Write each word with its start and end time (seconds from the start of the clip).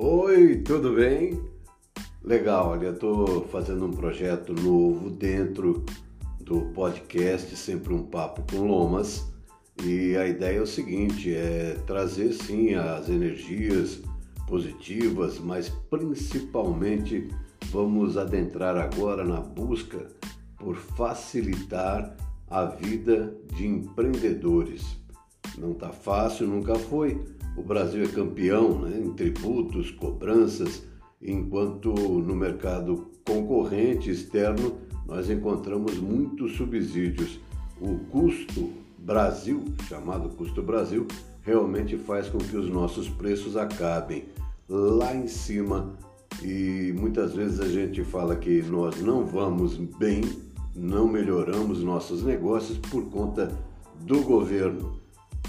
Oi, 0.00 0.58
tudo 0.58 0.94
bem? 0.94 1.42
Legal, 2.22 2.68
olha, 2.68 2.90
estou 2.90 3.48
fazendo 3.48 3.84
um 3.84 3.90
projeto 3.90 4.52
novo 4.52 5.10
dentro 5.10 5.84
do 6.38 6.66
podcast 6.66 7.56
Sempre 7.56 7.92
um 7.92 8.04
Papo 8.04 8.44
com 8.48 8.64
Lomas 8.64 9.26
e 9.82 10.16
a 10.16 10.24
ideia 10.28 10.58
é 10.58 10.62
o 10.62 10.66
seguinte, 10.68 11.34
é 11.34 11.76
trazer 11.84 12.32
sim 12.32 12.74
as 12.74 13.08
energias 13.08 14.00
positivas, 14.46 15.40
mas 15.40 15.68
principalmente 15.90 17.26
vamos 17.72 18.16
adentrar 18.16 18.76
agora 18.76 19.24
na 19.24 19.40
busca 19.40 20.06
por 20.58 20.76
facilitar 20.76 22.16
a 22.48 22.66
vida 22.66 23.36
de 23.52 23.66
empreendedores. 23.66 24.96
Não 25.58 25.72
está 25.72 25.90
fácil, 25.90 26.46
nunca 26.46 26.74
foi. 26.76 27.20
O 27.56 27.62
Brasil 27.62 28.04
é 28.04 28.08
campeão 28.08 28.80
né, 28.80 28.98
em 28.98 29.12
tributos, 29.12 29.90
cobranças, 29.90 30.84
enquanto 31.20 31.92
no 31.92 32.36
mercado 32.36 33.10
concorrente 33.26 34.10
externo 34.10 34.78
nós 35.06 35.28
encontramos 35.28 35.98
muitos 35.98 36.56
subsídios. 36.56 37.40
O 37.80 37.98
custo 38.10 38.70
Brasil, 38.98 39.64
chamado 39.88 40.28
custo 40.30 40.62
Brasil, 40.62 41.06
realmente 41.42 41.96
faz 41.96 42.28
com 42.28 42.38
que 42.38 42.56
os 42.56 42.68
nossos 42.68 43.08
preços 43.08 43.56
acabem 43.56 44.26
lá 44.68 45.14
em 45.14 45.26
cima 45.26 45.96
e 46.42 46.94
muitas 46.96 47.34
vezes 47.34 47.58
a 47.58 47.68
gente 47.68 48.04
fala 48.04 48.36
que 48.36 48.62
nós 48.62 49.00
não 49.00 49.24
vamos 49.24 49.76
bem, 49.76 50.20
não 50.74 51.08
melhoramos 51.08 51.82
nossos 51.82 52.22
negócios 52.22 52.78
por 52.78 53.06
conta 53.06 53.50
do 54.00 54.22
governo. 54.22 55.00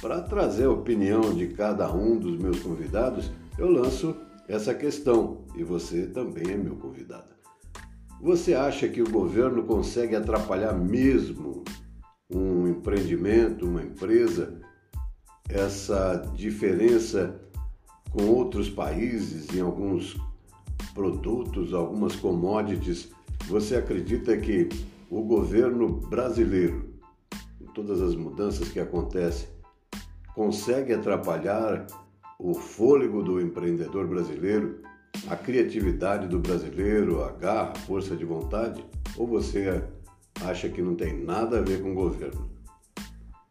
Para 0.00 0.20
trazer 0.20 0.64
a 0.64 0.70
opinião 0.70 1.34
de 1.34 1.48
cada 1.48 1.92
um 1.92 2.18
dos 2.18 2.38
meus 2.38 2.60
convidados, 2.60 3.30
eu 3.58 3.70
lanço 3.70 4.14
essa 4.46 4.74
questão 4.74 5.44
e 5.56 5.64
você 5.64 6.06
também 6.06 6.52
é 6.52 6.56
meu 6.56 6.76
convidado. 6.76 7.34
Você 8.20 8.54
acha 8.54 8.88
que 8.88 9.02
o 9.02 9.10
governo 9.10 9.64
consegue 9.64 10.14
atrapalhar 10.14 10.72
mesmo 10.72 11.64
um 12.30 12.68
empreendimento, 12.68 13.66
uma 13.66 13.82
empresa? 13.82 14.60
Essa 15.48 16.16
diferença 16.34 17.40
com 18.10 18.24
outros 18.24 18.68
países 18.68 19.54
em 19.54 19.60
alguns 19.60 20.16
produtos, 20.94 21.72
algumas 21.72 22.16
commodities, 22.16 23.10
você 23.46 23.76
acredita 23.76 24.36
que 24.36 24.68
o 25.10 25.22
governo 25.22 25.88
brasileiro, 25.88 26.94
com 27.58 27.66
todas 27.72 28.00
as 28.00 28.14
mudanças 28.14 28.68
que 28.68 28.80
acontecem, 28.80 29.55
consegue 30.36 30.92
atrapalhar 30.92 31.86
o 32.38 32.52
fôlego 32.52 33.22
do 33.22 33.40
empreendedor 33.40 34.06
brasileiro, 34.06 34.82
a 35.28 35.34
criatividade 35.34 36.28
do 36.28 36.38
brasileiro, 36.38 37.24
a 37.24 37.32
garra, 37.32 37.72
a 37.72 37.74
força 37.74 38.14
de 38.14 38.26
vontade? 38.26 38.84
Ou 39.16 39.26
você 39.26 39.82
acha 40.44 40.68
que 40.68 40.82
não 40.82 40.94
tem 40.94 41.24
nada 41.24 41.58
a 41.58 41.62
ver 41.62 41.80
com 41.80 41.92
o 41.92 41.94
governo? 41.94 42.50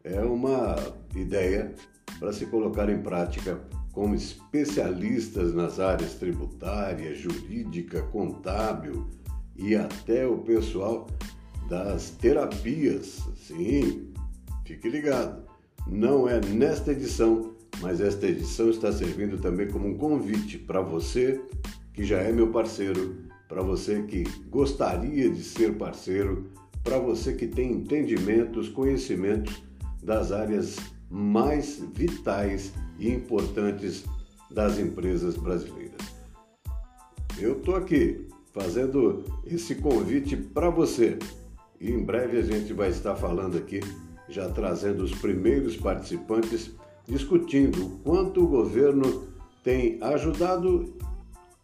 É 0.04 0.20
uma 0.20 0.76
ideia 1.16 1.74
para 2.20 2.32
se 2.32 2.46
colocar 2.46 2.88
em 2.88 3.02
prática 3.02 3.60
como 3.92 4.14
especialistas 4.14 5.52
nas 5.52 5.80
áreas 5.80 6.14
tributária, 6.14 7.12
jurídica, 7.16 8.02
contábil 8.12 9.08
e 9.56 9.74
até 9.74 10.24
o 10.24 10.38
pessoal 10.38 11.08
das 11.68 12.10
terapias. 12.10 13.26
Sim, 13.34 14.12
fique 14.64 14.88
ligado. 14.88 15.55
Não 15.86 16.28
é 16.28 16.40
nesta 16.40 16.92
edição 16.92 17.56
mas 17.80 18.00
esta 18.00 18.26
edição 18.26 18.70
está 18.70 18.90
servindo 18.90 19.38
também 19.38 19.68
como 19.68 19.88
um 19.88 19.96
convite 19.96 20.58
para 20.58 20.80
você 20.80 21.40
que 21.92 22.04
já 22.04 22.18
é 22.18 22.32
meu 22.32 22.48
parceiro, 22.48 23.16
para 23.48 23.62
você 23.62 24.02
que 24.02 24.24
gostaria 24.48 25.30
de 25.30 25.42
ser 25.42 25.74
parceiro, 25.76 26.50
para 26.82 26.98
você 26.98 27.34
que 27.34 27.46
tem 27.46 27.72
entendimentos, 27.72 28.68
conhecimentos 28.68 29.62
das 30.02 30.32
áreas 30.32 30.76
mais 31.10 31.82
vitais 31.94 32.72
e 32.98 33.10
importantes 33.10 34.04
das 34.50 34.78
empresas 34.78 35.36
brasileiras. 35.36 36.00
Eu 37.38 37.58
estou 37.58 37.76
aqui 37.76 38.26
fazendo 38.52 39.24
esse 39.44 39.74
convite 39.76 40.36
para 40.36 40.70
você 40.70 41.18
e 41.78 41.90
em 41.90 42.02
breve 42.02 42.38
a 42.38 42.42
gente 42.42 42.72
vai 42.72 42.88
estar 42.88 43.14
falando 43.16 43.58
aqui, 43.58 43.80
já 44.28 44.48
trazendo 44.48 45.02
os 45.02 45.12
primeiros 45.12 45.76
participantes 45.76 46.74
discutindo 47.06 48.00
quanto 48.02 48.42
o 48.42 48.48
governo 48.48 49.28
tem 49.62 49.98
ajudado 50.02 50.96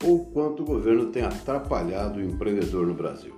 ou 0.05 0.27
quanto 0.27 0.63
o 0.63 0.67
governo 0.67 1.07
tem 1.07 1.23
atrapalhado 1.23 2.19
o 2.19 2.23
empreendedor 2.23 2.87
no 2.87 2.95
Brasil. 2.95 3.35